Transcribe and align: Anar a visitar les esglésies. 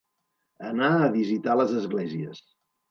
Anar 0.71 0.89
a 1.03 1.11
visitar 1.19 1.59
les 1.63 1.79
esglésies. 1.85 2.47